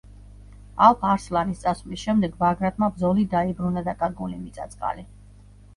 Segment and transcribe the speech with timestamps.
[0.85, 5.11] ალფ-არსლანის წასვლის შემდეგ ბაგრატმა ბრძოლით დაიბრუნა დაკარგული მიწა-წყალი.